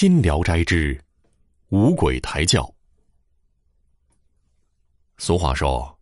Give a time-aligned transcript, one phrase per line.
[0.00, 0.96] 新聊斋之
[1.70, 2.72] 五鬼抬轿。
[5.16, 5.98] 俗话说：“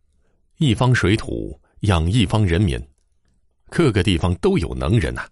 [0.61, 2.79] 一方水土养一方人民，
[3.71, 5.27] 各个地方都有能人呐。”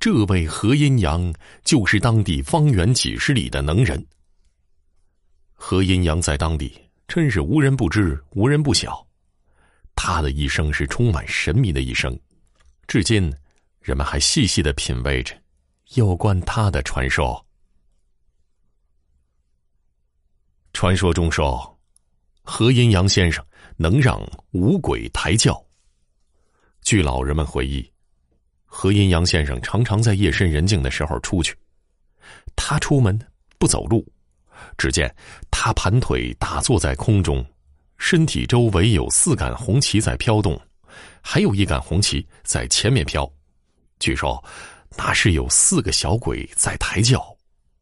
[0.00, 1.30] 这位何阴阳
[1.64, 4.02] 就是当地方圆几十里的能人。
[5.52, 9.06] 何阴阳在当地真是无人不知、无人不晓，
[9.94, 12.18] 他的一生是充满神秘的一生，
[12.86, 13.30] 至今
[13.82, 15.38] 人们还细细的品味着。
[15.94, 17.42] 有关他的传说。
[20.74, 21.78] 传说中说，
[22.42, 23.42] 何阴阳先生
[23.76, 25.64] 能让五鬼抬轿。
[26.82, 27.90] 据老人们回忆，
[28.66, 31.56] 何阴阳先生常常在夜深人静的时候出去。
[32.54, 33.18] 他出门
[33.58, 34.06] 不走路，
[34.76, 35.12] 只见
[35.50, 37.42] 他盘腿打坐在空中，
[37.96, 40.60] 身体周围有四杆红旗在飘动，
[41.22, 43.30] 还有一杆红旗在前面飘。
[43.98, 44.44] 据说。
[44.96, 47.36] 那是有四个小鬼在抬轿，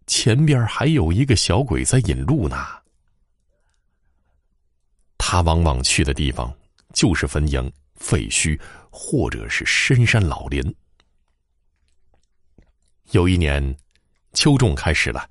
[0.06, 2.66] 前边还有一个小鬼在引路呢。
[5.16, 6.52] 他往往去的地方
[6.92, 10.74] 就是坟茔、废墟，或者是深山老林。
[13.12, 13.76] 有一年，
[14.34, 15.28] 秋种开始了，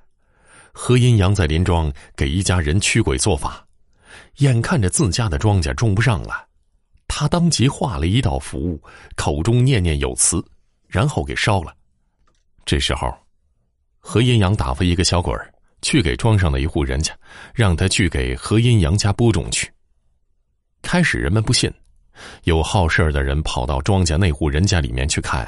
[0.74, 3.66] 何阴阳在林庄给一家人驱鬼做法，
[4.38, 6.48] 眼看着自家的庄稼种不上了，
[7.08, 8.82] 他当即画了一道符，
[9.16, 10.44] 口中念念有词。
[10.96, 11.76] 然后给烧了。
[12.64, 13.14] 这时候，
[14.00, 17.14] 何阴阳打发一个小鬼儿去给庄上的一户人家，
[17.54, 19.70] 让他去给何阴阳家播种去。
[20.82, 21.70] 开始人们不信，
[22.46, 25.46] 有好事的人跑到庄稼那户人家里面去看，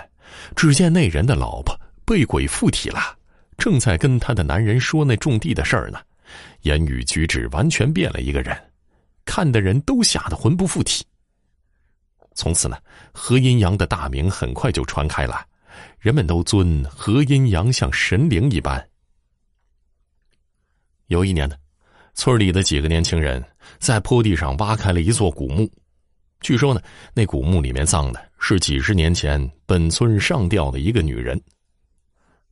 [0.53, 1.73] 只见那人的老婆
[2.05, 3.17] 被鬼附体了，
[3.57, 6.01] 正在跟他的男人说那种地的事儿呢，
[6.63, 8.53] 言语举止完全变了一个人，
[9.23, 11.05] 看的人都吓得魂不附体。
[12.37, 12.77] 从此呢，
[13.11, 15.43] 何阴阳的大名很快就传开了，
[15.97, 18.87] 人们都尊何阴阳像神灵一般。
[21.07, 21.55] 有一年呢，
[22.13, 23.43] 村里的几个年轻人
[23.79, 25.67] 在坡地上挖开了一座古墓，
[26.39, 26.81] 据说呢，
[27.15, 31.41] 那古墓里面葬的是几十年前本村上吊的一个女人。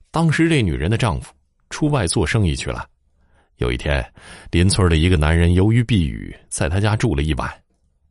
[0.10, 1.32] 当时这女人的丈夫
[1.70, 2.90] 出外做生意去了，
[3.58, 4.04] 有一天，
[4.50, 7.65] 邻村的一个男人由于避雨，在他家住了一晚。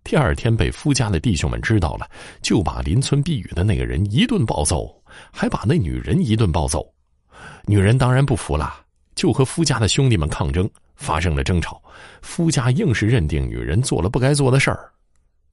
[0.04, 2.08] 第二天被夫家的弟兄们知道了，
[2.42, 4.94] 就把邻村避雨的那个人一顿暴揍，
[5.32, 6.86] 还把那女人一顿暴揍。
[7.64, 8.84] 女人当然不服了，
[9.14, 11.82] 就和夫家的兄弟们抗争，发生了争吵。
[12.20, 14.92] 夫家硬是认定女人做了不该做的事儿。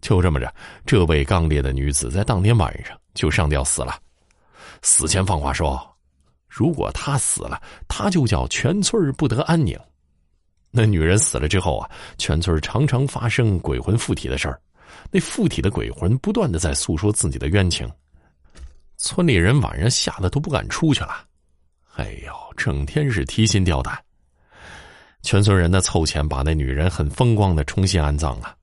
[0.02, 0.54] 就这么着，
[0.86, 3.98] 这位刚烈的女子在当天晚上就上吊死了。
[4.82, 5.82] 死前放话说，
[6.50, 9.80] 如果她死了，她就叫全村不得安宁。
[10.72, 14.60] 那女人死了之后啊，全村常常发生鬼魂附体的事儿。
[15.10, 17.90] 那附体的鬼魂不断的在诉说自己的冤情，
[18.98, 21.26] 村里人晚上吓得都不敢出去了。
[21.96, 24.02] 哎呦，整天是提心吊胆。
[25.22, 28.56] 全村人呢凑钱把那女人很风光的重新安葬了。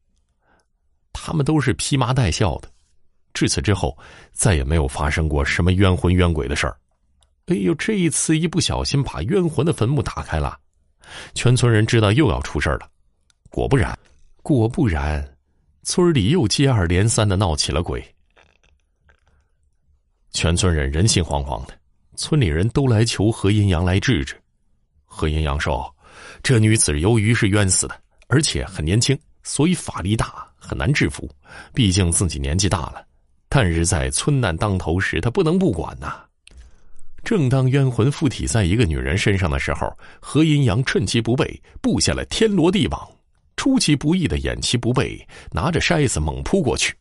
[1.12, 2.70] 他们都是披麻戴孝的。
[3.34, 3.96] 至此之后，
[4.32, 6.76] 再也没有发生过什么冤魂冤鬼的事儿。
[7.46, 10.58] 哎呦，这一次一不小心把冤魂的坟墓打开了。
[11.34, 12.88] 全村人知道又要出事了，
[13.50, 13.98] 果不然，
[14.42, 15.36] 果不然，
[15.82, 18.04] 村里又接二连三的闹起了鬼。
[20.32, 21.74] 全村人人心惶惶的，
[22.16, 24.40] 村里人都来求何阴阳来治治。
[25.04, 25.92] 何阴阳说
[26.44, 31.28] ：“这女子由于是冤死的，而且很年轻，所以法力大，很难制服。
[31.72, 33.04] 毕竟自己年纪大了，
[33.48, 36.22] 但是在村难当头时，他不能不管呐。”
[37.28, 43.06] 正当冤魂附体在一个女人身上的时候，何阴阳趁其不备，布下了天罗地网，
[43.54, 46.94] 出其不意的掩其不备，拿着筛子猛扑过去。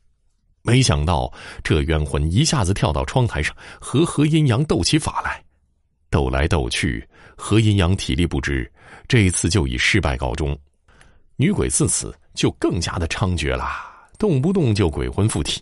[0.63, 1.31] 没想到
[1.63, 5.41] 这冤魂一下子跳到窗台上，和何阴阳斗起法来。
[6.09, 8.69] 斗来斗去，何阴阳体力不支，
[9.07, 10.59] 这一次就以失败告终。
[11.37, 13.66] 女鬼自此就更加的猖獗了，
[14.19, 15.61] 动不动就鬼魂附体，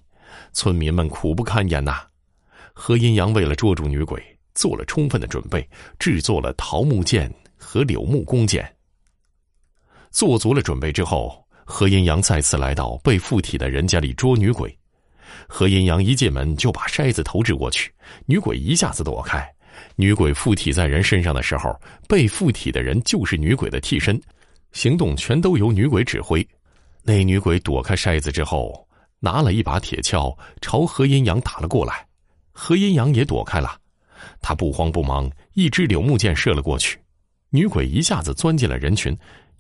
[0.53, 2.01] 村民们苦不堪言呐。
[2.73, 4.19] 何阴阳为了捉住女鬼。
[4.55, 5.67] 做了充分的准备，
[5.99, 8.67] 制作了桃木剑和柳木弓箭。
[10.09, 14.75] 做足了准备之后，何阴阳再次来到被附体的人家里捉女鬼。
[15.47, 17.91] 何阴阳一进门就把筛子投掷过去，
[18.25, 19.45] 女鬼一下子躲开。
[19.97, 24.19] 女鬼附体在人身上的时候，被附体的人就是女鬼的替身，
[24.71, 26.47] 行动全都由女鬼指挥。
[27.03, 28.87] 那女鬼躲开筛子之后，
[29.19, 32.07] 拿了一把铁锹朝何阴阳打了过来，
[32.53, 33.77] 何阴阳也躲开了。
[34.41, 36.99] 他不慌不忙，一支柳木箭射了过去，
[37.49, 39.17] 女鬼一下子钻进了人群，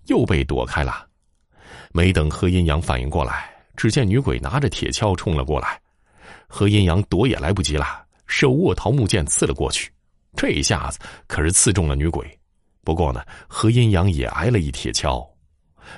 [0.07, 1.07] 又被躲开了。
[1.91, 5.79] 没等何阴阳反应过来，只见女鬼拿着铁锹冲了过来，
[6.47, 9.91] 何阴阳躲也来不及了，手握桃木剑刺了过去，
[10.35, 12.27] 这一下子可是刺中了女鬼。
[12.83, 15.25] 不过呢，何阴阳也挨了一铁锹。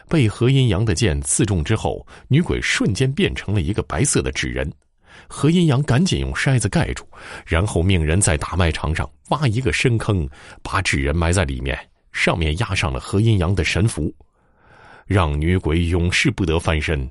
[0.09, 4.71] 被何阴阳的剑刺中之后，女鬼瞬间变成了一个白色的纸人。
[5.27, 7.03] 何阴阳赶紧用筛子盖住，
[7.45, 10.29] 然后命人在大麦场上挖一个深坑，
[10.61, 11.77] 把纸人埋在里面，
[12.11, 14.13] 上面压上了何阴阳的神符，
[15.05, 17.09] 让女鬼永世不得翻身。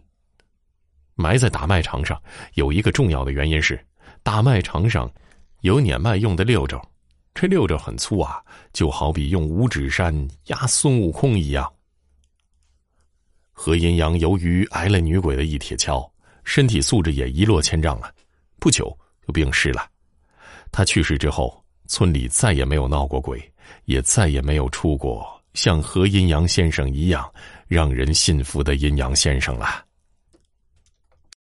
[1.14, 2.20] 埋在大麦场上
[2.54, 3.78] 有一个重要的原因是，
[4.22, 5.10] 大麦场上
[5.62, 6.80] 有碾麦用的六轴，
[7.34, 8.42] 这六轴很粗啊，
[8.72, 11.72] 就好比用五指山压孙悟空一样。
[13.52, 16.10] 何阴阳由于挨了女鬼的一铁锹，
[16.46, 18.10] 身体素质也一落千丈了，
[18.60, 18.96] 不久
[19.26, 19.84] 就病逝了。
[20.70, 23.42] 他去世之后，村里再也没有闹过鬼，
[23.86, 27.28] 也再也没有出过像何阴阳先生一样
[27.66, 29.84] 让人信服的阴阳先生了。